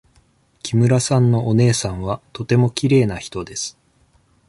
[0.63, 3.77] 木村さんのお姉さんはとてもきれいな人です。